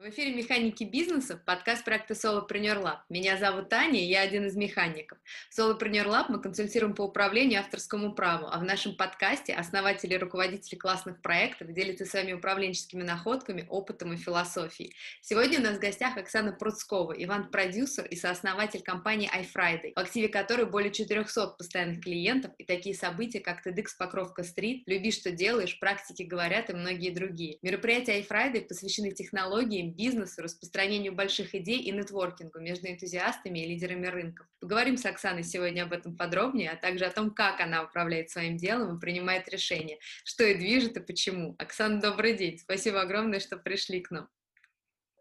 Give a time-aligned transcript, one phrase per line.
[0.00, 3.00] В эфире «Механики бизнеса» подкаст проекта Solopreneur Lab.
[3.10, 5.18] Меня зовут Таня, я один из механиков.
[5.50, 10.16] В Solopreneur Lab мы консультируем по управлению авторскому праву, а в нашем подкасте основатели и
[10.16, 14.94] руководители классных проектов делятся своими управленческими находками, опытом и философией.
[15.20, 20.64] Сегодня у нас в гостях Оксана Пруцкова, Иван-продюсер и сооснователь компании iFriday, в активе которой
[20.64, 26.70] более 400 постоянных клиентов и такие события, как TEDx Покровка-стрит, «Люби, что делаешь», «Практики говорят»
[26.70, 27.58] и многие другие.
[27.60, 34.46] Мероприятия iFriday посвящены технологиям, бизнесу, распространению больших идей и нетворкингу между энтузиастами и лидерами рынков.
[34.60, 38.56] Поговорим с Оксаной сегодня об этом подробнее, а также о том, как она управляет своим
[38.56, 41.54] делом и принимает решения, что и движет и почему.
[41.58, 42.58] Оксана, добрый день.
[42.58, 44.28] Спасибо огромное, что пришли к нам.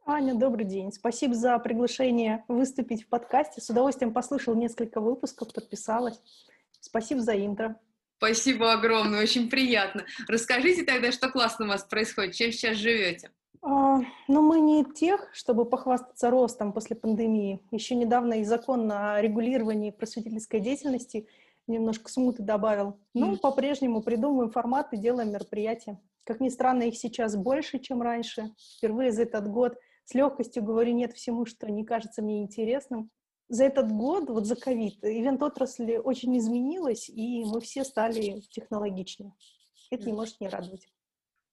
[0.06, 0.92] Аня, добрый день.
[0.92, 3.62] Спасибо за приглашение выступить в подкасте.
[3.62, 6.20] С удовольствием послушал несколько выпусков, подписалась.
[6.80, 7.80] Спасибо за интро.
[8.18, 10.06] Спасибо огромное, очень приятно.
[10.28, 13.32] Расскажите тогда, что классно у вас происходит, чем сейчас живете?
[13.62, 17.62] А, ну, мы не тех, чтобы похвастаться ростом после пандемии.
[17.72, 21.28] Еще недавно и закон о регулировании просветительской деятельности
[21.68, 22.98] немножко смуты добавил.
[23.14, 23.40] Но mm.
[23.40, 26.00] по-прежнему придумываем форматы, делаем мероприятия.
[26.24, 28.54] Как ни странно, их сейчас больше, чем раньше.
[28.78, 33.12] Впервые за этот год с легкостью говорю нет всему, что не кажется мне интересным.
[33.50, 39.34] За этот год, вот за ковид, ивент-отрасль очень изменилась, и мы все стали технологичнее.
[39.90, 40.88] Это не может не радовать.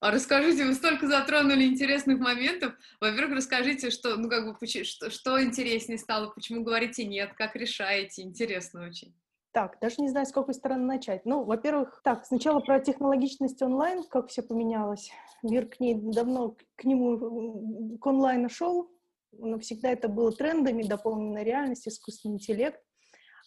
[0.00, 2.74] А расскажите, вы столько затронули интересных моментов.
[3.00, 8.22] Во-первых, расскажите, что, ну, как бы, что, что интереснее стало, почему говорите нет, как решаете,
[8.22, 9.14] интересно очень.
[9.52, 11.24] Так, даже не знаю, с какой стороны начать.
[11.24, 15.10] Ну, во-первых, так, сначала про технологичность онлайн, как все поменялось.
[15.42, 18.90] Мир к ней давно, к нему, к онлайну шел,
[19.32, 22.82] но всегда это было трендами, дополненная реальность, искусственный интеллект.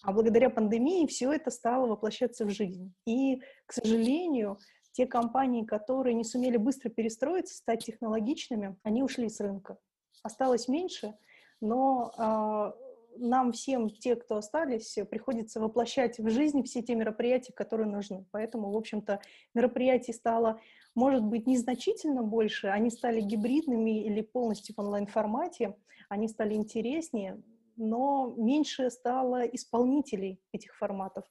[0.02, 2.92] А благодаря пандемии все это стало воплощаться в жизнь.
[3.06, 4.58] И, к сожалению,
[4.92, 9.78] те компании, которые не сумели быстро перестроиться, стать технологичными, они ушли с рынка.
[10.24, 11.16] Осталось меньше,
[11.62, 17.88] но э, нам всем, те, кто остались, приходится воплощать в жизнь все те мероприятия, которые
[17.88, 18.26] нужны.
[18.32, 19.22] Поэтому, в общем-то,
[19.54, 20.60] мероприятий стало,
[20.96, 25.76] может быть, незначительно больше, они стали гибридными или полностью в онлайн-формате,
[26.10, 27.42] они стали интереснее,
[27.76, 31.26] но меньше стало исполнителей этих форматов.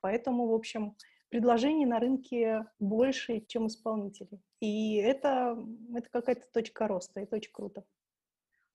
[0.00, 0.96] Поэтому, в общем,
[1.28, 4.40] предложений на рынке больше, чем исполнителей.
[4.60, 5.56] И это,
[5.94, 7.84] это какая-то точка роста, это очень круто.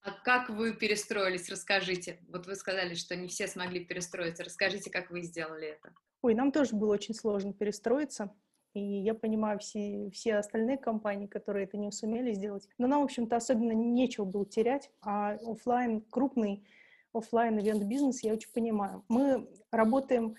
[0.03, 2.19] А как вы перестроились, расскажите.
[2.28, 4.44] Вот вы сказали, что не все смогли перестроиться.
[4.44, 5.94] Расскажите, как вы сделали это.
[6.23, 8.34] Ой, нам тоже было очень сложно перестроиться.
[8.73, 12.67] И я понимаю все, все остальные компании, которые это не сумели сделать.
[12.78, 14.90] Но нам, в общем-то, особенно нечего было терять.
[15.01, 16.66] А офлайн крупный
[17.13, 19.03] офлайн ивент бизнес я очень понимаю.
[19.07, 20.35] Мы работаем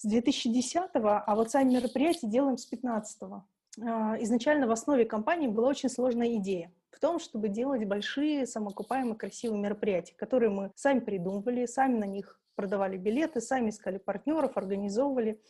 [0.00, 3.44] с 2010-го, а вот сами мероприятия делаем с 15-го.
[3.82, 9.14] А, изначально в основе компании была очень сложная идея в том, чтобы делать большие, самоокупаемые,
[9.14, 15.40] красивые мероприятия, которые мы сами придумывали, сами на них продавали билеты, сами искали партнеров, организовывали.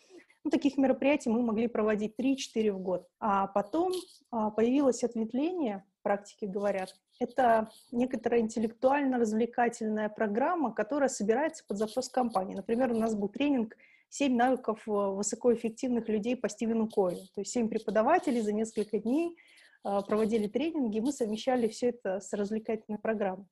[0.43, 3.07] Ну, таких мероприятий мы могли проводить 3-4 в год.
[3.21, 3.93] А потом
[4.33, 12.57] а, появилось ответвление, практики говорят, это некоторая интеллектуально-развлекательная программа, которая собирается под запрос компании.
[12.57, 13.77] Например, у нас был тренинг
[14.11, 17.23] семь навыков э, высокоэффективных людей по Стивену Койлу.
[17.35, 19.37] То есть семь преподавателей за несколько дней
[19.85, 23.47] э, проводили тренинги, мы совмещали все это с развлекательной программой.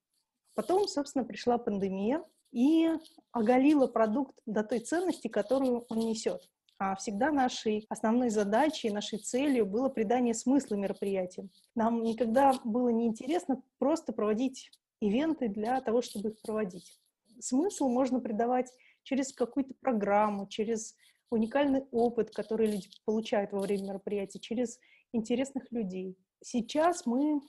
[0.55, 2.91] Потом, собственно, пришла пандемия и
[3.33, 6.43] оголила продукт до той ценности, которую он несет.
[6.81, 11.51] А всегда нашей основной задачей, нашей целью было придание смысла мероприятиям.
[11.75, 14.71] Нам никогда было неинтересно просто проводить
[15.01, 16.99] ивенты для того, чтобы их проводить.
[17.41, 18.73] Смысл можно придавать
[19.09, 20.95] через какую-то программу, через
[21.31, 24.79] уникальный опыт, который люди получают во время мероприятий, через
[25.13, 26.19] интересных людей.
[26.43, 27.41] Сейчас мы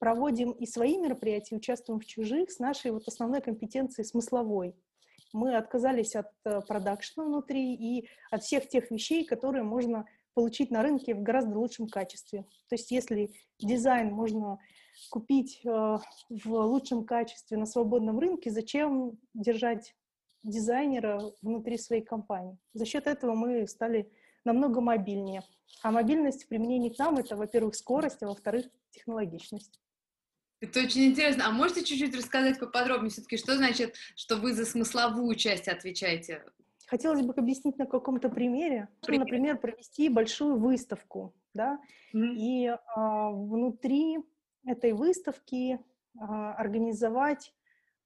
[0.00, 4.74] проводим и свои мероприятия, участвуем в чужих с нашей вот основной компетенцией смысловой.
[5.32, 10.82] Мы отказались от э, продакшена внутри и от всех тех вещей, которые можно получить на
[10.82, 12.42] рынке в гораздо лучшем качестве.
[12.68, 14.58] То есть если дизайн можно
[15.10, 19.94] купить э, в лучшем качестве на свободном рынке, зачем держать
[20.44, 22.56] дизайнера внутри своей компании.
[22.72, 24.10] За счет этого мы стали
[24.44, 25.42] намного мобильнее.
[25.82, 29.80] А мобильность в применении к нам— это, во-первых, скорость, а во-вторых, технологичность.
[30.60, 31.46] Это очень интересно.
[31.46, 36.44] А можете чуть-чуть рассказать поподробнее все-таки, что значит, что вы за смысловую часть отвечаете?
[36.86, 38.88] Хотелось бы объяснить на каком-то примере.
[39.02, 39.26] Пример.
[39.26, 41.78] Например, провести большую выставку, да,
[42.14, 42.34] mm-hmm.
[42.36, 44.18] и а, внутри
[44.66, 45.80] этой выставки
[46.18, 47.52] а, организовать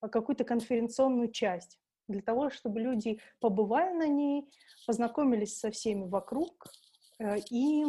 [0.01, 4.51] какую-то конференционную часть для того, чтобы люди побывали на ней,
[4.87, 6.67] познакомились со всеми вокруг
[7.19, 7.85] э, и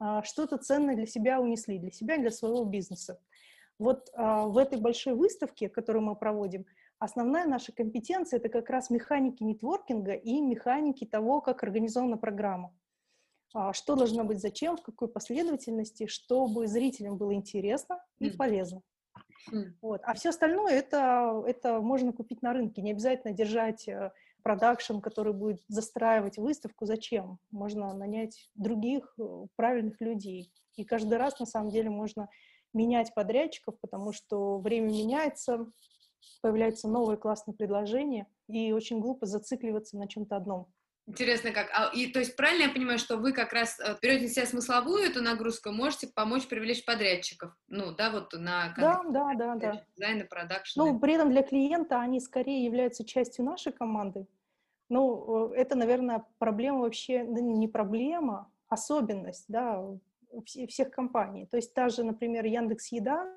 [0.00, 3.20] а, что-то ценное для себя унесли, для себя, для своего бизнеса.
[3.78, 6.64] Вот а, в этой большой выставке, которую мы проводим,
[6.98, 12.74] основная наша компетенция— это как раз механики нетворкинга и механики того, как организована программа.
[13.52, 18.80] А, что должно быть зачем, в какой последовательности, чтобы зрителям было интересно и полезно.
[19.52, 19.72] Mm.
[19.80, 20.00] Вот.
[20.04, 22.82] А все остальное это, это можно купить на рынке.
[22.82, 26.86] Не обязательно держать э, продакшн, который будет застраивать выставку.
[26.86, 27.38] Зачем?
[27.50, 30.52] Можно нанять других э, правильных людей.
[30.76, 32.28] И каждый раз, на самом деле, можно
[32.72, 35.66] менять подрядчиков, потому что время меняется,
[36.42, 40.68] появляются новые классные предложения, и очень глупо зацикливаться на чем-то одном.
[41.10, 41.68] Интересно как.
[41.74, 44.46] А, и, то есть правильно я понимаю, что вы как раз э, берете на себя
[44.46, 48.72] смысловую эту нагрузку, можете помочь привлечь подрядчиков, ну, да, вот на...
[48.78, 49.84] Да, да, да, да.
[49.96, 50.78] Дизайн и продакшн.
[50.78, 54.28] Ну, при этом для клиента они скорее являются частью нашей команды.
[54.88, 59.84] Ну, это, наверное, проблема вообще, не проблема, особенность, да,
[60.44, 61.46] всех компаний.
[61.46, 63.34] То есть та же, например, Яндекс Еда,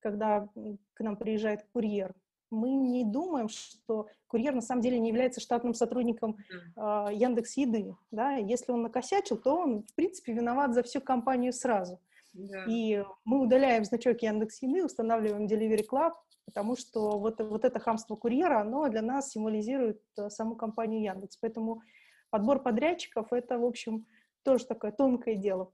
[0.00, 0.48] когда
[0.94, 2.12] к нам приезжает курьер,
[2.54, 7.96] мы не думаем, что курьер на самом деле не является штатным сотрудником э, Яндекс Еды.
[8.10, 8.36] Да?
[8.36, 12.00] Если он накосячил, то он, в принципе, виноват за всю компанию сразу.
[12.32, 12.64] Да.
[12.68, 16.12] И мы удаляем значок Яндекс Еды, устанавливаем Delivery Club,
[16.44, 21.36] потому что вот, вот это хамство курьера, оно для нас символизирует э, саму компанию Яндекс.
[21.36, 21.82] Поэтому
[22.30, 24.06] подбор подрядчиков— это, в общем,
[24.42, 25.72] тоже такое тонкое дело.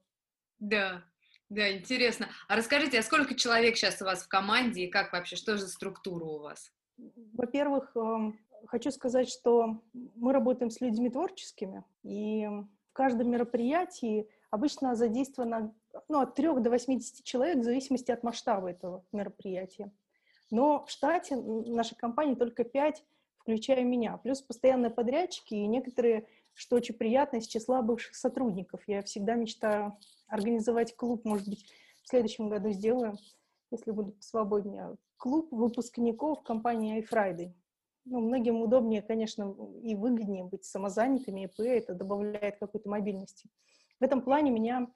[0.59, 1.03] Да,
[1.51, 2.29] да, интересно.
[2.49, 5.67] А расскажите, а сколько человек сейчас у вас в команде и как вообще, что за
[5.69, 6.73] структура у вас?
[7.35, 14.95] Во-первых, эм, хочу сказать, что мы работаем с людьми творческими, и в каждом мероприятии обычно
[14.95, 15.75] задействовано
[16.09, 19.91] ну, от 3 до 80 человек в зависимости от масштаба этого мероприятия.
[20.53, 23.05] Но в штате нашей компании только 5,
[23.39, 26.29] включая меня, плюс постоянные подрядчики и некоторые,
[26.61, 28.83] что очень приятно, из числа бывших сотрудников.
[28.87, 29.97] Я всегда мечтаю
[30.29, 31.65] организовать клуб, может быть,
[32.03, 33.17] в следующем году сделаю,
[33.71, 34.97] если буду свободнее.
[35.17, 37.55] Клуб выпускников компании iFriday.
[38.05, 43.49] Ну, многим удобнее, конечно, и выгоднее быть самозанятыми, ИП, это добавляет какой-то мобильности.
[43.99, 44.87] В этом плане меня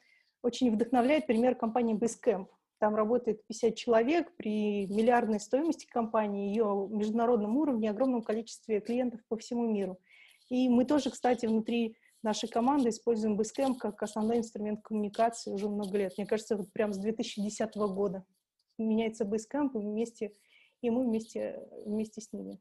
[0.43, 2.49] очень вдохновляет пример компании Basecamp.
[2.79, 9.39] Там работает 50 человек при миллиардной стоимости компании, ее международном уровне, огромном количестве клиентов по
[9.39, 9.99] всему миру.
[10.49, 15.99] И мы тоже, кстати, внутри нашей команды используем Basecamp как основной инструмент коммуникации уже много
[15.99, 16.15] лет.
[16.17, 18.25] Мне кажется, вот прям с 2010 года
[18.79, 20.35] меняется Basecamp, и вместе,
[20.81, 22.59] и мы вместе, вместе с ними.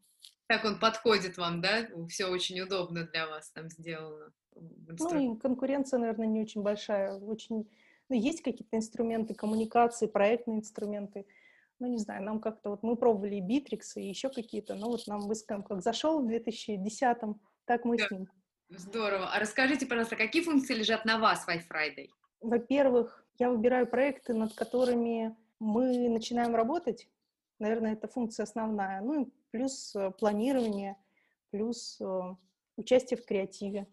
[0.48, 1.88] Так он подходит вам, да?
[2.10, 4.32] Все очень удобно для вас там сделано.
[4.56, 7.18] Ну и конкуренция, наверное, не очень большая.
[7.20, 7.68] Очень...
[8.10, 11.26] Ну, есть какие-то инструменты коммуникации, проектные инструменты.
[11.80, 15.08] Ну, не знаю, нам как-то вот мы пробовали и Bittrex, и еще какие-то, но вот
[15.08, 18.08] нам Basecamp как зашел в 2010-м, так мы да.
[18.08, 18.30] с ним.
[18.70, 19.30] Здорово.
[19.34, 22.10] А расскажите, пожалуйста, какие функции лежат на вас в iFriday?
[22.42, 27.08] Во-первых, я выбираю проекты, над которыми мы начинаем работать.
[27.60, 29.02] Наверное, это функция основная.
[29.02, 30.98] Ну и плюс э, планирование,
[31.52, 32.36] плюс э,
[32.78, 33.88] участие в креативе.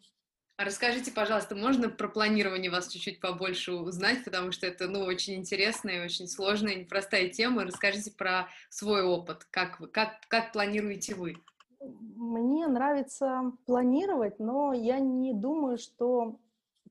[0.57, 5.37] А расскажите, пожалуйста, можно про планирование вас чуть-чуть побольше узнать, потому что это, ну, очень
[5.37, 7.65] интересная очень сложная, непростая тема.
[7.65, 11.37] Расскажите про свой опыт, как, вы, как, как планируете вы?
[11.81, 16.37] Мне нравится планировать, но я не думаю, что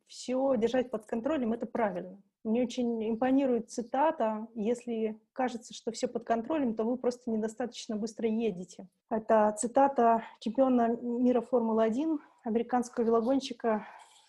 [0.07, 2.19] все держать под контролем— это правильно.
[2.43, 8.27] Мне очень импонирует цитата «Если кажется, что все под контролем, то вы просто недостаточно быстро
[8.27, 8.87] едете».
[9.09, 13.85] Это цитата чемпиона мира Формулы-1, американского велогонщика,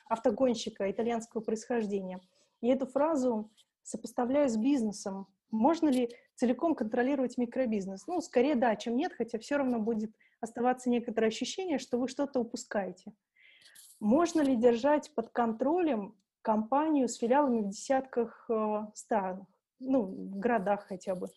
[0.08, 2.20] автогонщика итальянского происхождения.
[2.60, 3.48] И эту фразу
[3.82, 5.26] сопоставляю с бизнесом.
[5.50, 8.06] Можно ли целиком контролировать микробизнес?
[8.06, 12.40] Ну, скорее да, чем нет, хотя все равно будет оставаться некоторое ощущение, что вы что-то
[12.40, 13.12] упускаете.
[14.00, 19.46] Можно ли держать под контролем компанию с филиалами в десятках э, странах,
[19.78, 21.28] ну, в городах хотя бы?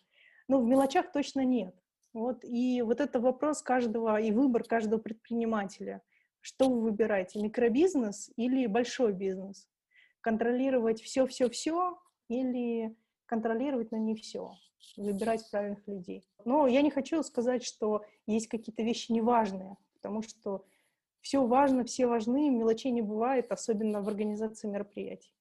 [0.48, 1.74] Ну, в мелочах точно нет.
[2.14, 6.00] Вот, и вот это вопрос каждого, и выбор каждого предпринимателя.
[6.40, 9.68] Что вы выбираете, микробизнес или большой бизнес?
[10.20, 12.96] Контролировать все-все-все или
[13.26, 14.52] контролировать, но не все?
[14.96, 16.24] Выбирать правильных людей.
[16.44, 20.64] Но я не хочу сказать, что есть какие-то вещи неважные, потому что
[21.20, 25.32] все важно, все важны, мелочей не бывает, особенно в организации мероприятий.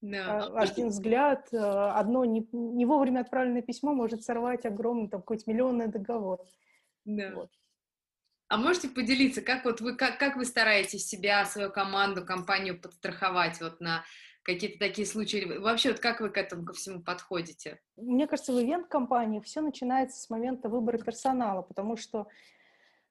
[0.00, 0.46] Да.
[0.46, 5.50] А, один взгляд, э, одно не, не вовремя отправленное письмо может сорвать огромный там какой-то
[5.50, 6.40] миллионный договор.
[7.04, 7.32] Да.
[7.34, 7.50] Вот.
[8.48, 13.60] А можете поделиться, как вот вы, как, как вы стараетесь себя, свою команду, компанию подстраховать
[13.60, 14.04] вот на
[14.46, 15.58] какие-то такие случаи?
[15.58, 17.80] Вообще, вот как вы к этому ко всему подходите?
[17.96, 22.28] Мне кажется, в ивент-компании все начинается с момента выбора персонала, потому что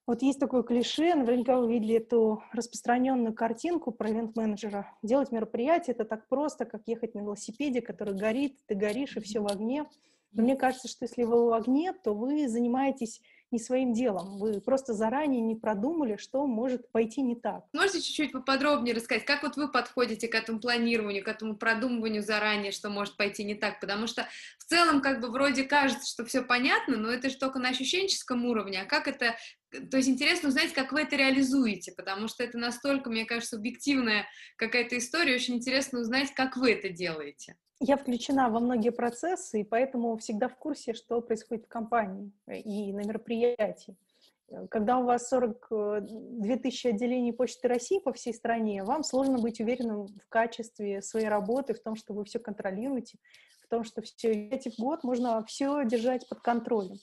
[0.08, 4.96] вот есть такое клише, наверняка вы видели эту распространенную картинку про ивент-менеджера.
[5.04, 9.42] Делать мероприятие— это так просто, как ехать на велосипеде, который горит, ты горишь, и все
[9.42, 9.86] в огне.
[10.32, 13.22] Но мне кажется, что если вы в огне, то вы занимаетесь
[13.56, 14.38] не своим делом.
[14.38, 17.66] Вы просто заранее не продумали, что может пойти не так.
[17.74, 22.72] Можете чуть-чуть поподробнее рассказать, как вот вы подходите к этому планированию, к этому продумыванию заранее,
[22.72, 23.80] что может пойти не так?
[23.80, 24.28] Потому что
[24.60, 28.46] в целом как бы вроде кажется, что все понятно, но это же только на ощущенческом
[28.46, 28.82] уровне.
[28.82, 29.36] А как это
[29.92, 34.26] то есть интересно узнать, как вы это реализуете, потому что это настолько, мне кажется, объективная
[34.56, 37.58] какая-то история, очень интересно узнать, как вы это делаете.
[37.80, 42.60] Я включена во многие процессы, и поэтому всегда в курсе, что происходит в компании э,
[42.60, 43.98] и на мероприятии.
[44.48, 49.40] Э, когда у вас 42 э, тысячи отделений Почты России по всей стране, вам сложно
[49.40, 53.18] быть уверенным в качестве своей работы, в том, что вы все контролируете,
[53.62, 56.98] в том, что все эти год можно все держать под контролем.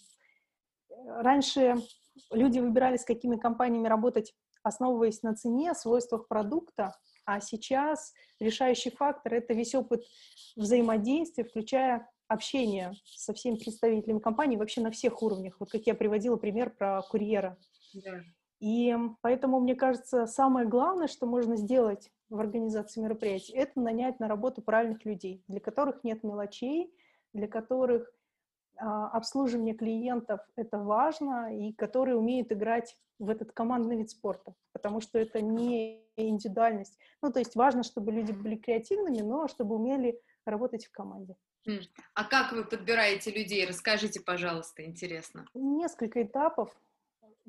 [1.07, 1.77] Раньше
[2.31, 6.95] люди выбирали, с какими компаниями работать, основываясь на цене, свойствах продукта,
[7.35, 10.05] а сейчас решающий фактор— это весь опыт
[10.57, 15.57] взаимодействия, включая общение со всеми представителями компании вообще на всех уровнях.
[15.61, 17.59] Вот как я приводила пример про курьера.
[17.95, 18.21] Да.
[18.61, 24.29] И поэтому, мне кажется, самое главное, что можно сделать в организации мероприятий, это нанять на
[24.29, 26.95] работу правильных людей, для которых нет мелочей,
[27.33, 28.11] для которых
[28.79, 35.01] а, обслуживание клиентов— это важно, и которые умеют играть в этот командный вид спорта, потому
[35.01, 36.99] что это не индивидуальность.
[37.23, 41.37] Ну, то есть важно, чтобы люди были креативными, но чтобы умели работать в команде.
[42.15, 43.65] А как вы подбираете людей?
[43.67, 45.47] Расскажите, пожалуйста, интересно.
[45.55, 46.75] Несколько этапов.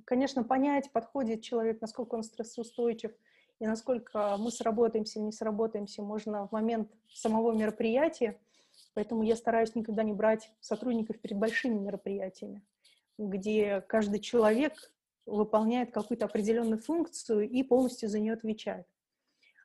[0.06, 3.12] Конечно, понять, подходит человек, насколько он стрессоустойчив,
[3.60, 8.40] и насколько мы сработаемся, не сработаемся, можно в момент самого мероприятия.
[8.94, 12.62] Поэтому я стараюсь никогда не брать сотрудников перед большими мероприятиями,
[13.18, 14.92] где каждый человек
[15.26, 18.86] выполняет какую-то определенную функцию и полностью за нее отвечает.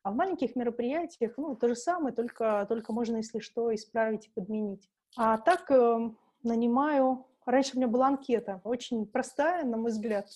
[0.02, 4.30] А в маленьких мероприятиях, ну, то же самое, только, только можно, если что, исправить и
[4.30, 4.88] подменить.
[5.16, 6.10] А так э,
[6.42, 7.24] нанимаю...
[7.44, 10.28] Раньше у меня была анкета, очень простая, на мой взгляд.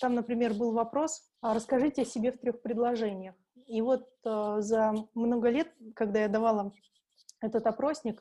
[0.00, 3.36] Там, например, был вопрос, а расскажите о себе в трех предложениях.
[3.68, 6.72] И вот э, за много лет, когда я давала
[7.40, 8.20] этот опросник,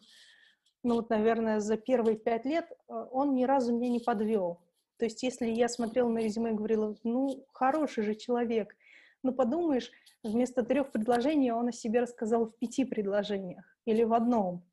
[0.83, 4.59] ну вот, наверное, за первые пять лет э, он ни разу меня не подвел.
[5.03, 8.73] То есть если я смотрела на резюме и говорила, ну, хороший же человек,
[9.21, 9.91] ну, подумаешь,
[10.23, 14.63] вместо трех предложений он о себе рассказал в пяти предложениях или в одном.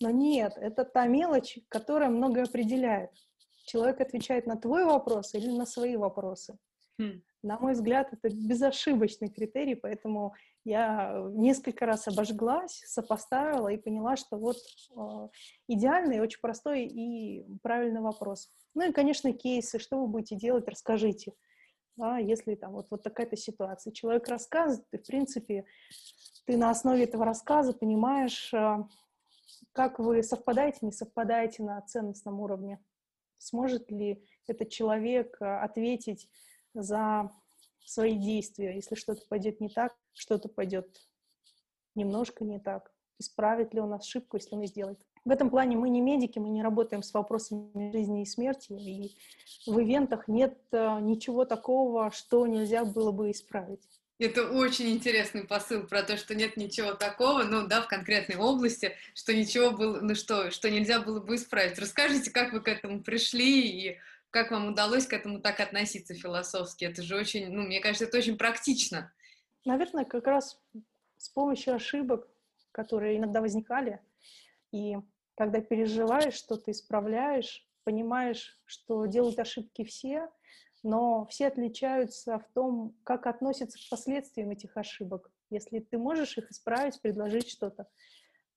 [0.00, 3.10] Но нет, это та мелочь, которая многое определяет.
[3.66, 6.56] Человек отвечает на твой вопрос или на свои вопросы.
[6.98, 7.22] Хм.
[7.42, 10.34] На мой взгляд, это безошибочный критерий, поэтому
[10.64, 15.28] я несколько раз обожглась, сопоставила и поняла, что вот э,
[15.68, 18.50] идеальный, очень простой и правильный вопрос.
[18.74, 21.34] Ну и, конечно, кейсы, что вы будете делать, расскажите.
[21.96, 23.92] Да, если там вот, вот такая-то ситуация.
[23.92, 25.64] Человек рассказывает, и, в принципе,
[26.46, 28.84] ты на основе этого рассказа понимаешь, э,
[29.72, 32.82] как вы совпадаете, не совпадаете на ценностном уровне.
[33.38, 36.28] Сможет ли этот человек э, ответить
[36.74, 37.30] за
[37.84, 40.88] свои действия, если что-то пойдет не так, что-то пойдет
[41.94, 45.00] немножко не так, исправит ли он ошибку, если он не сделает.
[45.24, 49.16] В этом плане мы не медики, мы не работаем с вопросами жизни и смерти, и
[49.66, 53.80] в ивентах нет э, ничего такого, что нельзя было бы исправить.
[54.18, 58.92] Это очень интересный посыл про то, что нет ничего такого, ну да, в конкретной области,
[59.14, 61.78] что ничего было, ну что, что нельзя было бы исправить.
[61.78, 63.98] Расскажите, как вы к этому пришли и
[64.34, 66.84] как вам удалось к этому так относиться философски?
[66.84, 69.12] Это же очень, ну, мне кажется, это очень практично.
[69.64, 70.60] Наверное, как раз
[71.16, 72.28] с помощью ошибок,
[72.72, 74.00] которые иногда возникали,
[74.72, 74.96] и
[75.36, 80.28] когда переживаешь, что ты исправляешь, понимаешь, что делают ошибки все,
[80.82, 85.30] но все отличаются в том, как относятся к последствиям этих ошибок.
[85.48, 87.86] Если ты можешь их исправить, предложить что-то,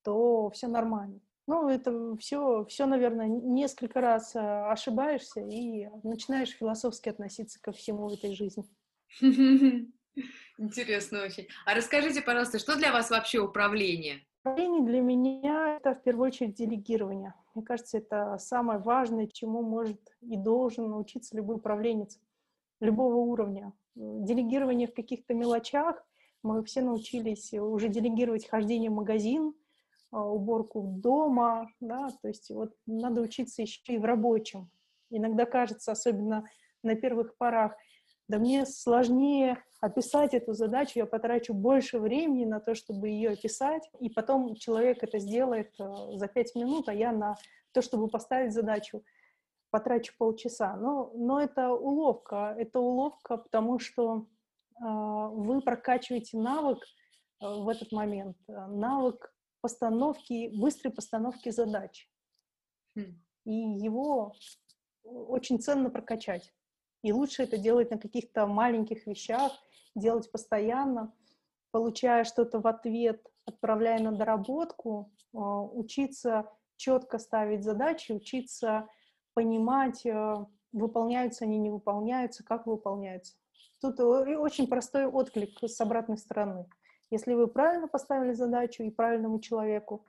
[0.01, 1.19] то все нормально.
[1.47, 8.09] Ну, это все, все, наверное, несколько раз а, ошибаешься и начинаешь философски относиться ко всему
[8.09, 8.65] в этой жизни.
[10.57, 11.47] Интересно очень.
[11.65, 14.25] А расскажите, пожалуйста, что для вас вообще управление?
[14.43, 17.33] Управление для меня— это в первую очередь делегирование.
[17.55, 22.19] Мне кажется, это самое важное, чему может и должен научиться любой управленец
[22.81, 23.71] любого уровня.
[23.95, 26.05] Делегирование в каких-то мелочах.
[26.43, 29.53] Мы все научились уже делегировать хождение в магазин—
[30.11, 34.69] уборку дома, да, то есть вот надо учиться еще и в рабочем.
[35.09, 36.45] Иногда кажется, особенно
[36.83, 37.73] на первых порах,
[38.27, 43.89] да мне сложнее описать эту задачу, я потрачу больше времени на то, чтобы ее описать,
[43.99, 47.35] и потом человек это сделает э, за пять минут, а я на
[47.73, 49.03] то, чтобы поставить задачу,
[49.69, 50.75] потрачу полчаса.
[50.75, 54.25] Но, но это уловка, это уловка, потому что
[54.81, 59.31] э, вы прокачиваете навык э, в этот момент, навык
[59.67, 62.09] постановки, быстрой постановки задач.
[62.97, 63.15] Mm.
[63.43, 64.33] И его
[65.03, 66.53] очень ценно прокачать.
[67.03, 69.51] И лучше это делать на каких-то маленьких вещах,
[69.93, 71.13] делать постоянно,
[71.71, 78.88] получая что-то в ответ, отправляя на доработку, а, учиться четко ставить задачи, учиться
[79.33, 83.36] понимать, а, выполняются они, не выполняются, как выполняются.
[83.81, 86.67] Тут очень простой отклик с обратной стороны.
[87.09, 90.05] Если вы правильно поставили задачу и правильному человеку,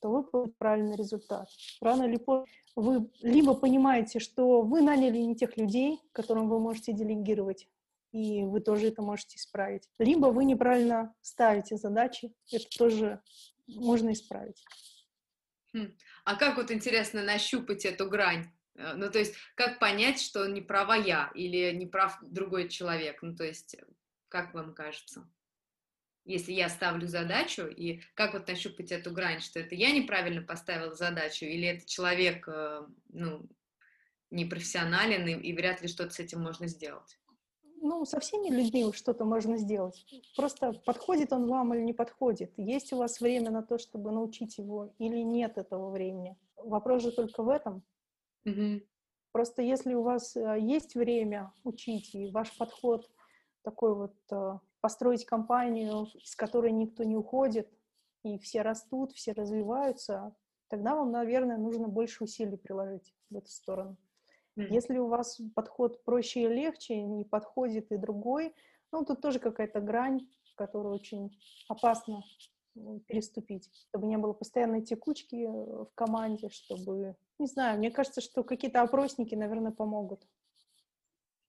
[0.00, 1.48] то вы получите правильный результат.
[1.80, 2.46] Рано или поздно
[2.76, 7.68] вы либо понимаете, что вы наняли не тех людей, которым вы можете делегировать,
[8.12, 9.88] и вы тоже это можете исправить.
[9.98, 13.20] Либо вы неправильно ставите задачи, это тоже
[13.66, 14.62] можно исправить.
[15.72, 15.92] Хм.
[16.24, 18.46] А как вот интересно нащупать эту грань?
[18.76, 23.22] Э, ну, то есть, как понять, что не права я или не прав другой человек?
[23.22, 23.76] Ну, то есть,
[24.28, 25.28] как вам кажется?
[26.24, 30.94] Если я ставлю задачу, и как вот нащупать эту грань, что это я неправильно поставила
[30.94, 33.46] задачу, или это человек, э, ну,
[34.30, 37.18] непрофессионален, и, и вряд ли что-то с этим можно сделать?
[37.86, 40.06] Ну, со всеми людьми что-то можно сделать.
[40.36, 42.52] Просто подходит он вам или не подходит.
[42.56, 46.38] Есть у вас время на то, чтобы научить его, или нет этого времени.
[46.56, 47.82] Вопрос же только в этом.
[48.46, 48.86] Mm-hmm.
[49.32, 53.10] Просто если у вас э, есть время учить, и ваш подход
[53.62, 57.72] такой вот э, построить компанию, из которой никто не уходит,
[58.22, 60.36] и все растут, все развиваются,
[60.68, 63.96] тогда вам, наверное, нужно больше усилий приложить в эту сторону.
[64.58, 64.66] Mm-hmm.
[64.68, 68.54] Если у вас подход проще и легче, не подходит и другой,
[68.92, 71.34] ну, тут тоже какая-то грань, которую очень
[71.70, 72.22] опасно
[73.06, 78.82] переступить, чтобы не было постоянной текучки в команде, чтобы, не знаю, мне кажется, что какие-то
[78.82, 80.26] опросники, наверное, помогут.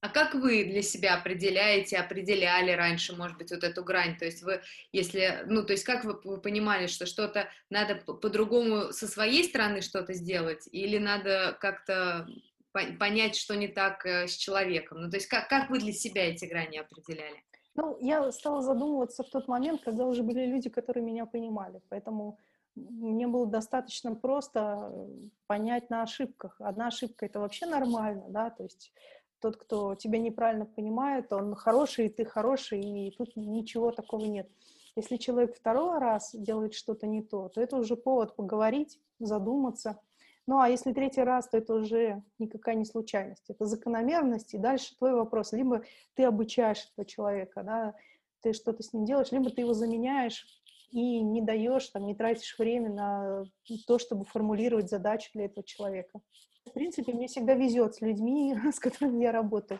[0.06, 4.16] А как вы для себя определяете, определяли раньше, может быть, вот эту грань?
[4.20, 9.08] То есть вы, если, ну, то есть как вы, понимали, что что-то надо по-другому со
[9.08, 12.28] своей стороны что-то сделать, или надо как-то
[12.72, 15.02] понять, что не так э, с человеком?
[15.02, 17.44] Ну, то есть как, как вы для себя эти грани определяли?
[17.74, 22.38] Ну, я стала задумываться в тот момент, когда уже были люди, которые меня понимали, поэтому
[22.76, 24.94] мне было достаточно просто
[25.48, 26.58] понять на ошибках.
[26.60, 28.92] Одна ошибка— это вообще нормально, да, то есть
[29.40, 34.50] тот, кто тебя неправильно понимает, он хороший, и ты хороший, и тут ничего такого нет.
[34.96, 40.00] Если человек второй раз делает что-то не то, то это уже повод поговорить, задуматься.
[40.48, 44.96] Ну, а если третий раз, то это уже никакая не случайность, это закономерность, и дальше
[44.98, 45.54] твой вопрос.
[45.54, 47.96] Либо ты обучаешь этого человека, да,
[48.42, 50.46] ты что-то с ним делаешь, либо ты его заменяешь
[50.92, 53.44] и не даешь, там, не тратишь время на
[53.88, 56.20] то, чтобы формулировать задачу для этого человека.
[56.66, 59.80] В принципе, мне всегда везет с людьми, с которыми я работаю.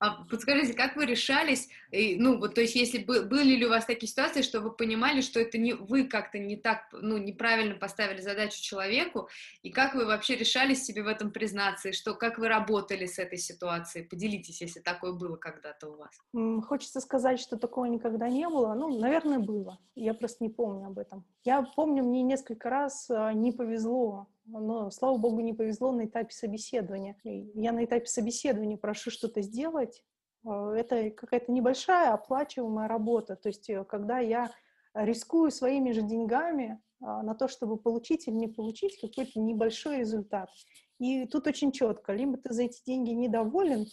[0.00, 3.84] А подскажите, как вы решались, ну, вот, то есть, если бы, были ли у вас
[3.84, 8.20] такие ситуации, что вы понимали, что это не вы как-то не так, ну, неправильно поставили
[8.20, 9.28] задачу человеку,
[9.62, 13.18] и как вы вообще решались себе в этом признаться, и что, как вы работали с
[13.18, 14.04] этой ситуацией?
[14.04, 16.64] Поделитесь, если такое было когда-то у вас.
[16.66, 18.74] Хочется сказать, что такого никогда не было.
[18.74, 19.78] Ну, наверное, было.
[19.96, 21.24] Я просто не помню об этом.
[21.44, 26.32] Я помню, мне несколько раз а, не повезло но, слава богу, не повезло на этапе
[26.32, 27.16] собеседования.
[27.24, 30.02] Я на этапе собеседования прошу что-то сделать.
[30.44, 33.36] А, это какая-то небольшая оплачиваемая работа.
[33.36, 34.50] То есть, э, когда я
[34.94, 40.50] рискую своими же деньгами а, на то, чтобы получить или не получить какой-то небольшой результат.
[40.98, 43.86] И тут очень четко, либо ты за эти деньги недоволен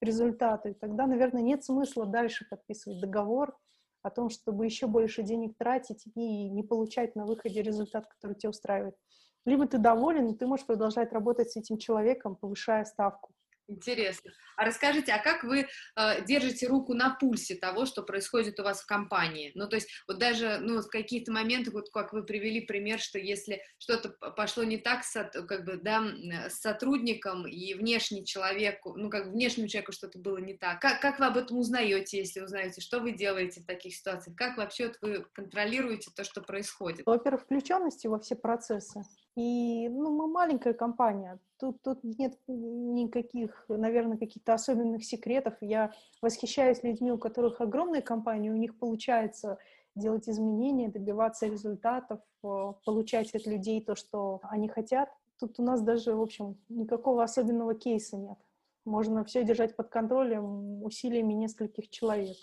[0.00, 3.56] результатом, тогда, наверное, нет смысла дальше подписывать договор
[4.02, 8.50] о том, чтобы еще больше денег тратить и не получать на выходе результат, который тебя
[8.50, 8.96] устраивает
[9.44, 13.32] либо ты доволен, и ты можешь продолжать работать с этим человеком, повышая ставку.
[13.70, 14.32] Интересно.
[14.56, 18.82] А расскажите, а как вы э, держите руку на пульсе того, что происходит у вас
[18.82, 19.52] в компании?
[19.54, 23.20] Ну, то есть, вот даже, ну, в каких-то моментах, вот как вы привели пример, что
[23.20, 25.12] если что-то пошло не так, с,
[25.46, 26.04] как бы, да,
[26.48, 31.20] с сотрудником и внешний человеку, ну, как внешнему человеку что-то было не так, как, как
[31.20, 34.36] вы об этом узнаете, если узнаете, что вы делаете в таких ситуациях?
[34.36, 37.06] Как вообще вот вы контролируете то, что происходит?
[37.06, 39.04] Во-первых, включенности во все процессы.
[39.36, 45.54] И, ну, мы маленькая компания, тут, тут нет никаких, наверное, каких-то особенных секретов.
[45.60, 49.58] Я восхищаюсь людьми, у которых огромные компании, у них получается
[49.94, 55.10] делать изменения, добиваться результатов, э, получать от людей то, что они хотят.
[55.38, 58.38] Тут у нас даже, в общем, никакого особенного кейса нет.
[58.84, 62.36] Можно все держать под контролем усилиями нескольких человек.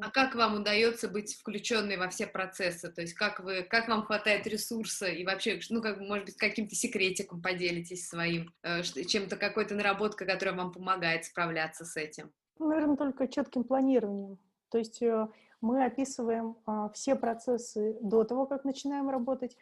[0.00, 2.90] А как вам удается быть включенной во все процессы?
[2.90, 6.74] То есть как вы, как вам хватает ресурса и вообще, ну, как, может быть, каким-то
[6.74, 12.30] секретиком поделитесь своим, э, чем-то какой-то наработкой, которая вам помогает справляться с этим?
[12.58, 14.38] Ну, наверное, только четким планированием.
[14.70, 15.26] То есть э,
[15.60, 19.56] мы описываем а, все процессы до того, как начинаем работать,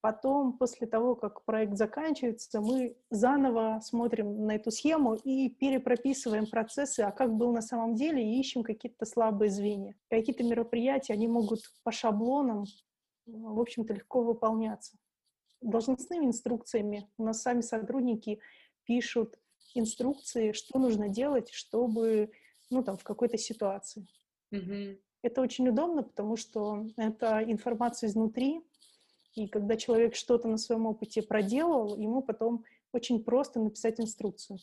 [0.00, 7.00] Потом, после того, как проект заканчивается, мы заново смотрим на эту схему и перепрописываем процессы,
[7.00, 9.96] а как был на самом деле, и ищем какие-то слабые звенья.
[10.08, 12.64] Какие-то мероприятия, они могут по шаблонам,
[13.26, 14.96] в общем-то, легко выполняться.
[15.60, 18.38] Должностными инструкциями у нас сами сотрудники
[18.84, 19.38] пишут
[19.74, 22.30] инструкции, что нужно делать, чтобы,
[22.70, 24.06] ну, там, в какой-то ситуации.
[24.54, 24.98] Mm-hmm.
[25.22, 28.60] Это очень удобно, потому что это информация изнутри,
[29.36, 34.58] и когда человек что-то на своем опыте проделал, ему потом очень просто написать инструкцию.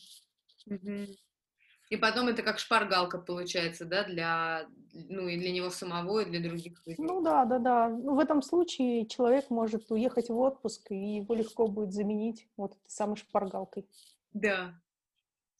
[1.89, 6.39] И потом это как шпаргалка получается, да, для, ну, и для него самого, и для
[6.39, 7.05] других людей.
[7.05, 7.89] Ну да, да, да.
[7.89, 12.71] Ну, в этом случае человек может уехать в отпуск, и его легко будет заменить вот
[12.71, 13.85] этой самой шпаргалкой.
[14.33, 14.73] Да,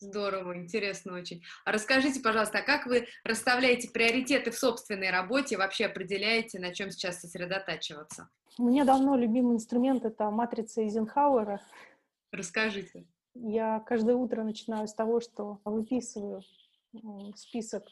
[0.04, 1.44] Здорово, интересно очень.
[1.63, 6.92] А расскажите, пожалуйста, а как вы расставляете приоритеты в собственной работе, вообще определяете, на чем
[6.92, 8.28] сейчас сосредотачиваться?
[8.60, 11.62] У меня давно любимый инструмент— это матрица Эйзенхауэра.
[12.32, 13.06] Расскажите.
[13.34, 16.42] Я каждое утро начинаю с того, что выписываю
[17.36, 17.86] список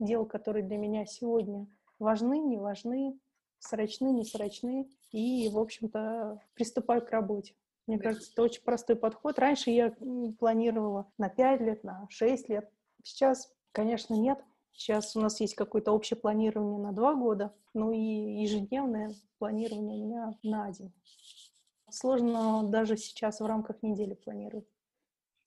[0.00, 1.66] дел, которые для меня сегодня
[1.98, 3.18] важны, не важны,
[3.58, 7.54] срочны, не срочны, и, в общем-то, приступаю к работе.
[7.86, 9.38] Мне кажется, это очень простой подход.
[9.38, 9.94] Раньше я
[10.38, 12.70] планировала на 5 лет, на 6 лет.
[13.02, 14.38] Сейчас, конечно, нет.
[14.72, 20.06] Сейчас у нас есть какое-то общее планирование на 2 года, ну и ежедневное планирование у
[20.06, 20.92] меня на день.
[21.90, 24.66] Сложно даже сейчас в рамках недели планировать.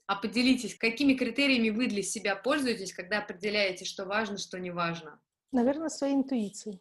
[0.06, 5.20] А поделитесь, какими критериями вы для себя пользуетесь, когда определяете, что важно, что не важно?
[5.52, 6.80] Наверное, своей интуицией.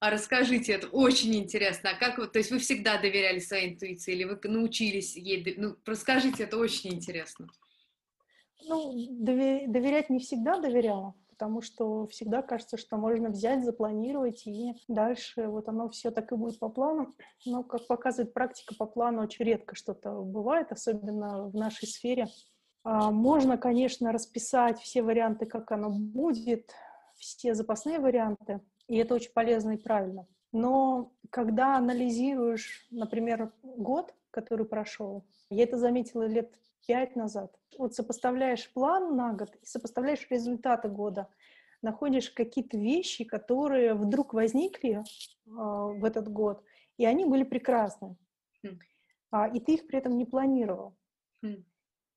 [0.00, 1.90] А расскажите, это очень интересно.
[1.90, 5.54] А как вы, то есть вы всегда доверяли своей интуиции или вы научились ей?
[5.56, 7.48] Ну, расскажите, это очень интересно.
[8.62, 15.48] Ну, доверять не всегда доверяла, потому что всегда кажется, что можно взять, запланировать, и дальше
[15.48, 17.16] вот оно все так и будет по плану.
[17.44, 22.28] Но, как показывает практика, по плану очень редко что-то бывает, особенно в нашей сфере.
[22.84, 26.72] А, можно, конечно, расписать все варианты, как оно будет,
[27.16, 30.26] все запасные варианты, и это очень полезно и правильно.
[30.50, 38.70] Но когда анализируешь, например, год, который прошел, я это заметила лет пять назад, вот сопоставляешь
[38.72, 41.28] план на год и сопоставляешь результаты года,
[41.82, 45.02] находишь какие-то вещи, которые вдруг возникли э,
[45.46, 46.64] в этот год,
[46.96, 48.16] и они были прекрасны.
[48.64, 48.78] Mm.
[49.30, 50.96] А, и ты их при этом не планировал.
[51.44, 51.62] Mm.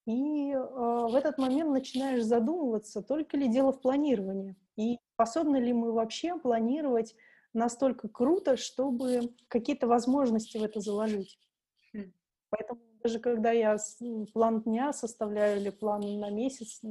[0.08, 4.56] И э, в этот момент начинаешь задумываться, только ли дело в планировании.
[4.78, 7.16] И способны ли мы вообще планировать
[7.54, 11.38] настолько круто, чтобы какие-то возможности в это заложить.
[11.96, 12.12] Mm.
[12.50, 13.78] Поэтому даже когда я
[14.34, 16.82] план дня составляю или план на месяц,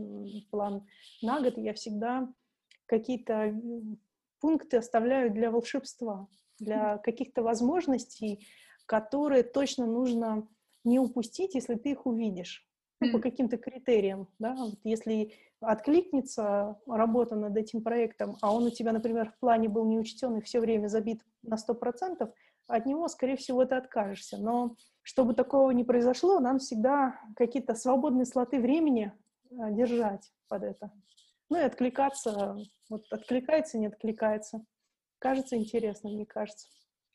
[0.51, 0.87] план
[1.23, 2.33] на год, я всегда
[2.87, 3.53] какие-то
[4.41, 6.29] пункты оставляю для волшебства,
[6.61, 8.47] для каких-то возможностей,
[8.87, 10.47] которые точно нужно
[10.85, 12.70] не упустить, если ты их увидишь
[13.01, 18.71] ну, по каким-то критериям, да, вот если откликнется работа над этим проектом, а он у
[18.71, 22.31] тебя, например, в плане был не учтен и все время забит на 100%,
[22.67, 24.39] от него, скорее всего, ты откажешься.
[24.39, 29.13] Но чтобы такого не произошло, нам всегда какие-то свободные слоты времени
[29.59, 30.93] а, держать под это.
[31.49, 32.59] Ну и откликаться,
[32.89, 34.65] вот откликается, не откликается.
[35.19, 36.69] Кажется интересно, мне кажется.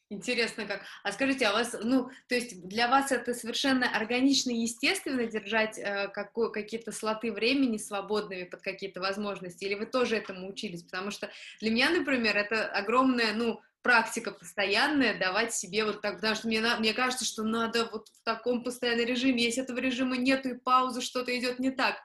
[0.09, 0.81] Интересно как.
[1.03, 5.79] А скажите, а вас, ну, то есть для вас это совершенно органично и естественно держать
[5.79, 10.83] э, какой, какие-то слоты времени свободными под какие-то возможности, или вы тоже этому учились?
[10.83, 16.35] Потому что для меня, например, это огромная, ну, практика постоянная давать себе вот так, потому
[16.35, 20.49] что мне, мне кажется, что надо вот в таком постоянном режиме, если этого режима нету
[20.49, 21.95] и паузы, что-то идет не так.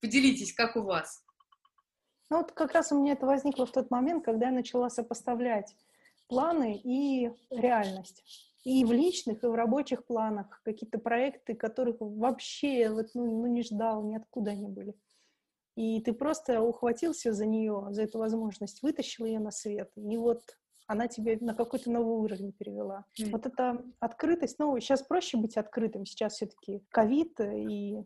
[0.00, 1.24] Поделитесь, как у вас?
[2.30, 5.76] Ну вот как раз у меня это возникло в тот момент, когда я начала сопоставлять
[6.32, 8.24] планы и реальность.
[8.64, 13.62] И в личных, и в рабочих планах какие-то проекты, которых вообще вот, ну, ну, не
[13.62, 14.94] ждал, ниоткуда они были.
[15.76, 20.42] И ты просто ухватился за нее, за эту возможность, вытащил ее на свет, и вот
[20.86, 23.04] она тебе на какой-то новый уровень перевела.
[23.18, 23.30] Mm.
[23.30, 28.04] Вот эта открытость, ну, сейчас проще быть открытым, сейчас все-таки ковид, и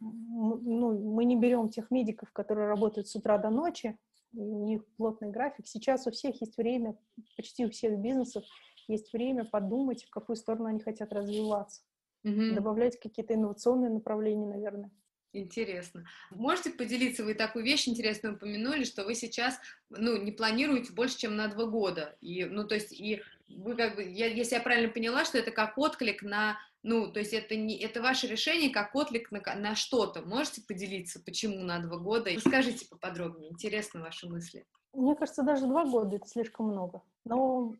[0.00, 3.96] ну, мы не берем тех медиков, которые работают с утра до ночи,
[4.36, 5.66] у них плотный график.
[5.66, 6.96] Сейчас у всех есть время,
[7.36, 8.44] почти у всех бизнесов
[8.88, 11.82] есть время подумать, в какую сторону они хотят развиваться.
[12.24, 12.54] Угу.
[12.54, 14.90] Добавлять какие-то инновационные направления, наверное.
[15.32, 16.04] Интересно.
[16.30, 19.58] Можете поделиться, вы такую вещь интересную упомянули, что вы сейчас,
[19.90, 22.16] ну, не планируете больше, чем на два года.
[22.20, 25.50] И, ну, то есть, и вы как бы, я, если я правильно поняла, что это
[25.50, 29.74] как отклик на, ну, то есть это не, это ваше решение как отклик на, на
[29.74, 30.20] что-то.
[30.20, 32.30] Можете поделиться, почему на два года?
[32.34, 34.66] Расскажите поподробнее, интересны ваши мысли.
[34.92, 37.02] Мне кажется, даже два года это слишком много.
[37.24, 37.72] Но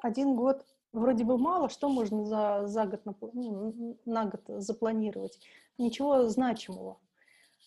[0.00, 5.38] один год вроде бы мало, что можно за, за год на, ну, на год запланировать?
[5.76, 6.98] Ничего значимого.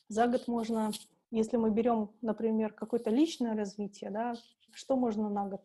[0.08, 0.92] За год можно,
[1.30, 4.34] если мы берем, например, какое-то личное развитие, да,
[4.72, 5.62] что можно на год?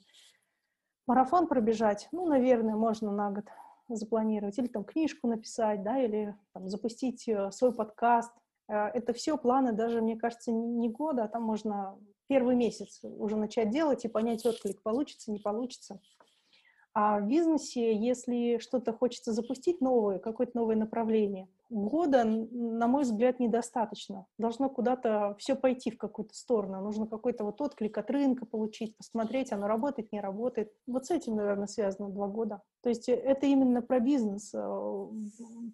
[1.06, 3.46] Марафон пробежать, ну, наверное, можно на год
[3.88, 8.32] запланировать, или там книжку написать, да, или там, запустить э, свой подкаст.
[8.68, 13.36] Э, это все планы даже, мне кажется, не года, а там можно первый месяц уже
[13.36, 16.00] начать делать и понять отклик, получится, не получится.
[16.94, 23.40] А в бизнесе, если что-то хочется запустить новое, какое-то новое направление, года, на мой взгляд,
[23.40, 24.26] недостаточно.
[24.38, 26.80] Должно куда-то все пойти в какую-то сторону.
[26.82, 30.72] Нужно какой-то вот отклик от рынка получить, посмотреть, оно работает, не работает.
[30.86, 32.62] Вот с этим, наверное, связано два года.
[32.82, 34.52] То есть это именно про бизнес.
[34.54, 35.06] Э,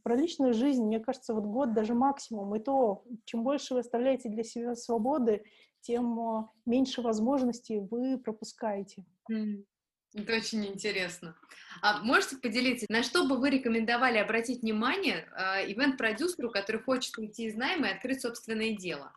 [0.03, 2.55] про личную жизнь, мне кажется, вот год даже максимум.
[2.55, 5.45] И то, чем больше вы оставляете для себя свободы,
[5.81, 9.05] тем э, меньше возможностей вы пропускаете.
[10.15, 11.35] Это очень интересно.
[11.83, 17.47] А можете поделиться, на что бы вы рекомендовали обратить внимание э, ивент-продюсеру, который хочет уйти
[17.47, 19.13] из найма и открыть собственное дело?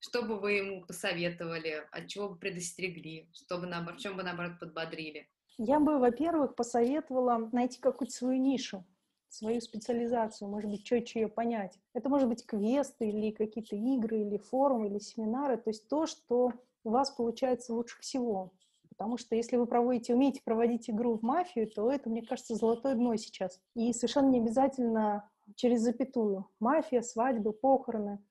[0.00, 4.58] Что бы вы ему посоветовали, от чего бы предостерегли, что бы, наоборот, чем бы, наоборот,
[4.58, 5.28] подбодрили?
[5.58, 8.84] Я бы, во-первых, посоветовала найти какую-то свою нишу,
[9.28, 11.78] свою специализацию, может быть, четче ее понять.
[11.94, 16.52] Это может быть квесты или какие-то игры, или форумы, или семинары, то есть то, что
[16.82, 18.52] у вас получается лучше всего.
[18.96, 22.94] Потому что если вы проводите, умеете проводить игру в мафию, то это, мне кажется, золотое
[22.94, 23.60] дно сейчас.
[23.74, 26.48] И совершенно не обязательно через запятую.
[26.60, 28.22] Мафия, свадьбы, похороны.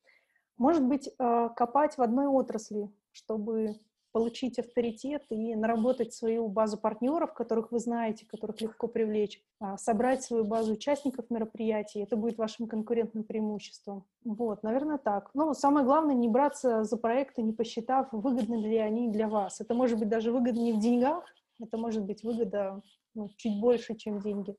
[0.57, 3.79] Может быть, э, копать в одной отрасли, чтобы
[4.11, 10.23] получить авторитет и наработать свою базу партнеров, которых вы знаете, которых легко привлечь, а, собрать
[10.23, 11.99] свою базу участников мероприятий.
[11.99, 14.05] Это будет вашим конкурентным преимуществом.
[14.23, 15.29] Вот, наверное, так.
[15.33, 19.61] Ну, самое главное, не браться за проекты, не посчитав, выгодны ли они для вас.
[19.61, 21.25] Это может быть даже выгодно не в деньгах,
[21.61, 22.81] это может быть выгода
[23.13, 24.55] ну, чуть больше, чем деньги.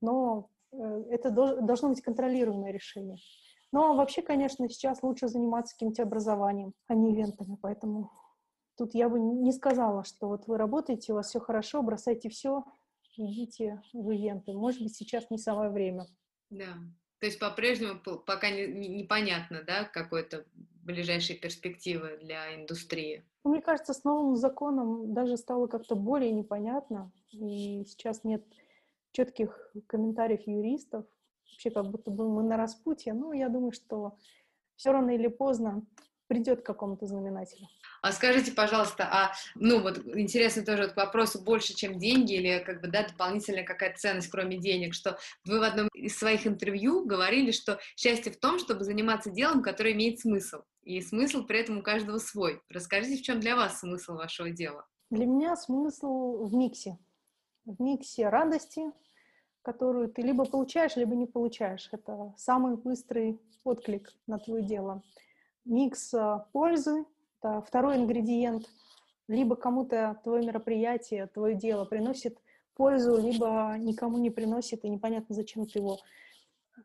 [0.00, 3.18] Но э, это должно быть контролируемое решение.
[3.72, 8.10] Но вообще, конечно, сейчас лучше заниматься каким-то образованием, а не ивентами, поэтому
[8.76, 12.64] Тут я бы не сказала, что вот вы работаете, у вас все хорошо, бросайте все,
[13.16, 14.52] идите в ивенты.
[14.52, 16.06] Может быть, сейчас не самое время.
[16.50, 16.74] Да.
[17.18, 20.44] То есть по-прежнему пока не, не, непонятно, да, какой-то
[20.84, 23.24] ближайшие перспективы для индустрии.
[23.42, 28.44] Ну, мне кажется, с новым законом даже стало как-то более непонятно, и сейчас нет
[29.12, 31.06] четких комментариев юристов.
[31.50, 33.14] Вообще, как будто бы мы на распутье.
[33.14, 34.18] Ну, я думаю, что
[34.76, 35.86] все рано или поздно
[36.26, 37.66] придет к какому-то знаменателю.
[38.02, 42.80] А скажите, пожалуйста, а, ну вот интересно тоже к вопросу больше, чем деньги или как
[42.80, 47.50] бы, да, дополнительная какая-то ценность, кроме денег, что вы в одном из своих интервью говорили,
[47.50, 51.82] что счастье в том, чтобы заниматься делом, которое имеет смысл, и смысл при этом у
[51.82, 52.60] каждого свой.
[52.68, 54.86] Расскажите, в чем для вас смысл вашего дела?
[55.10, 56.98] Для меня смысл в миксе.
[57.64, 58.82] В миксе радости,
[59.62, 61.88] которую ты либо получаешь, либо не получаешь.
[61.90, 65.02] Это самый быстрый отклик на твое дело.
[65.66, 67.04] Микс а, пользы,
[67.40, 68.66] это второй ингредиент.
[69.28, 72.38] Либо кому-то твое мероприятие, твое дело приносит
[72.74, 75.98] пользу, либо никому не приносит, и непонятно, зачем ты его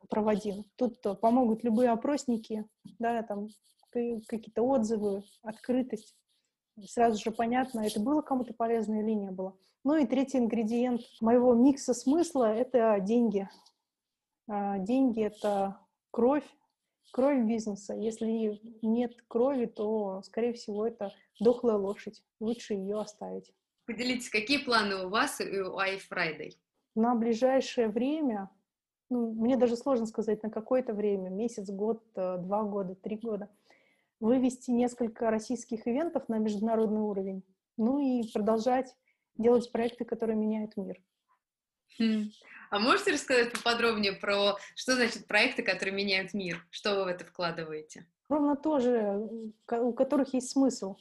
[0.10, 0.65] проводил.
[0.76, 2.65] Тут помогут любые опросники,
[2.98, 3.50] да, там
[3.91, 6.15] какие-то отзывы, открытость.
[6.84, 9.56] Сразу же понятно, это было кому-то полезно или не было.
[9.84, 13.48] Ну и третий ингредиент моего микса смысла— это деньги.
[14.48, 15.78] А, деньги— это
[16.12, 16.48] кровь,
[17.12, 17.93] кровь бизнеса.
[17.93, 22.24] Если нет крови, то, скорее всего, это дохлая лошадь.
[22.39, 23.54] Лучше ее оставить.
[23.86, 26.54] Поделитесь, какие планы у вас и у iFriday?
[26.95, 28.50] На ближайшее время,
[29.10, 33.50] ну, мне даже сложно сказать, на какое-то время, месяц, год, э, два года, три года,
[34.19, 37.43] вывести несколько российских ивентов на международный уровень,
[37.78, 38.95] ну и продолжать
[39.38, 41.02] делать проекты, которые меняют мир.
[41.99, 42.32] Хм.
[42.71, 46.65] А можете рассказать поподробнее про, что значит проекты, которые меняют мир?
[46.69, 48.06] Что вы в это вкладываете?
[48.30, 49.30] Ровно тоже,
[49.69, 50.95] у которых есть смысл,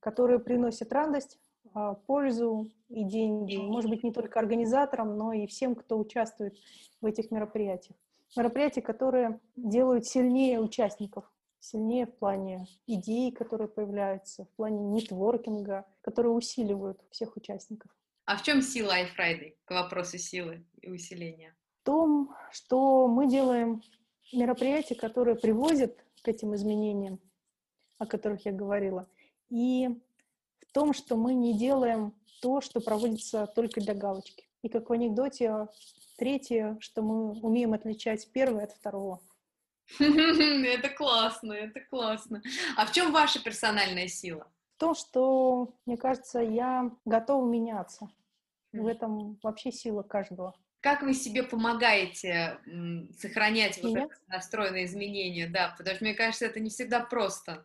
[0.00, 1.38] которые приносят радость,
[1.72, 3.56] а, пользу и деньги.
[3.56, 6.58] Может быть, не только организаторам, но и всем, кто участвует
[7.00, 7.96] в этих мероприятиях.
[8.36, 11.24] Мероприятия, которые делают сильнее участников,
[11.60, 17.90] сильнее в плане идей, которые появляются, в плане нетворкинга, которые усиливают всех участников.
[18.32, 21.54] А в чем сила iFriday к вопросу силы и усиления?
[21.82, 23.82] В том, что мы делаем
[24.32, 27.20] мероприятия, которые приводят к этим изменениям,
[27.98, 29.06] о которых я говорила,
[29.50, 29.86] и
[30.66, 34.48] в том, что мы не делаем то, что проводится только для галочки.
[34.62, 35.68] И как в анекдоте,
[36.16, 39.20] третье, что мы умеем отличать первое от второго.
[39.98, 42.40] Это классно, это классно.
[42.78, 44.50] А в чем ваша персональная сила?
[44.82, 48.10] то, что, мне кажется, я готова меняться.
[48.72, 50.54] В этом вообще сила каждого.
[50.80, 52.58] Как вы себе помогаете
[53.16, 54.04] сохранять вот Меня?
[54.04, 55.46] это настрой на изменения?
[55.46, 57.64] Да, потому что мне кажется, это не всегда просто.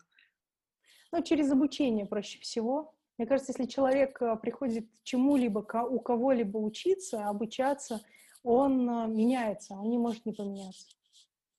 [1.12, 2.93] Ну, через обучение проще всего.
[3.17, 8.02] Мне кажется, если человек э, приходит чему-либо, у кого-либо учиться, обучаться,
[8.43, 10.86] он э, меняется, он не может не поменяться.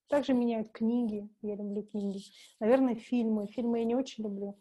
[0.08, 2.22] Также меняют книги, я люблю книги.
[2.60, 3.48] Наверное, фильмы.
[3.48, 4.56] Фильмы я не очень люблю.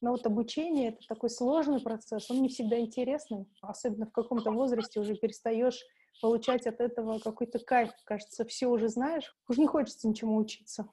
[0.00, 3.46] Но вот обучение— это такой сложный процесс, он не всегда интересный.
[3.60, 5.80] Особенно в каком-то возрасте уже перестаешь
[6.20, 7.90] получать от этого какой-то кайф.
[8.04, 10.88] Кажется, все уже знаешь, уже не хочется ничему учиться.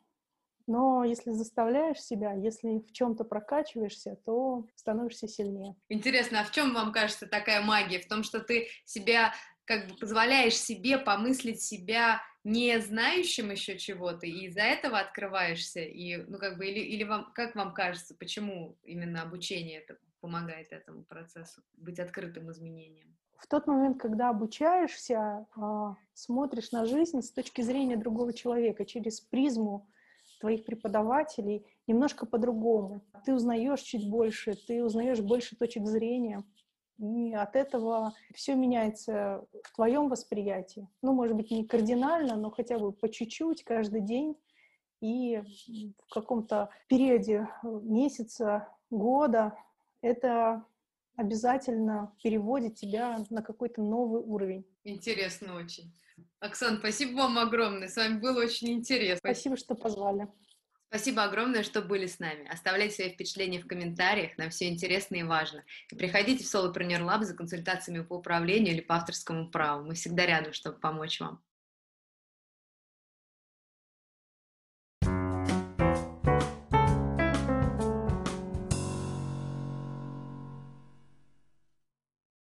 [0.67, 5.75] Но если заставляешь себя, если в чем-то прокачиваешься, то становишься сильнее.
[5.89, 7.99] Интересно, а в чем вам кажется такая магия?
[7.99, 9.33] В том, что ты себя
[9.65, 16.17] как бы позволяешь себе помыслить себя не знающим еще чего-то, и из-за этого открываешься, и,
[16.17, 21.04] ну, как бы, или, или вам, как вам кажется, почему именно обучение это помогает этому
[21.04, 23.15] процессу, быть открытым изменениям?
[23.38, 29.19] В тот момент, когда обучаешься, а, смотришь на жизнь с точки зрения другого человека, через
[29.19, 29.88] призму
[30.39, 33.01] твоих преподавателей, немножко по-другому.
[33.25, 36.43] Ты узнаешь чуть больше, ты узнаешь больше точек зрения,
[36.97, 40.88] и от этого все меняется в твоем восприятии.
[41.01, 44.38] Ну, может быть, не кардинально, но хотя бы по чуть-чуть каждый день.
[45.01, 45.41] И
[46.08, 49.53] в каком-то периоде э, месяца, года
[50.01, 50.65] это
[51.15, 54.65] обязательно переводит тебя на какой-то новый уровень.
[54.84, 55.93] Интересно очень.
[56.39, 57.88] Оксан, спасибо вам огромное.
[57.88, 59.17] С вами было очень интересно.
[59.17, 60.27] Спасибо, что позвали.
[60.95, 62.47] Спасибо огромное, что были с нами.
[62.47, 65.65] Оставляйте свои впечатления в комментариях, нам все интересно и важно.
[65.91, 69.84] И приходите в Solopreneur Lab за консультациями по управлению или по авторскому праву.
[69.84, 71.43] Мы всегда рядом, чтобы помочь вам.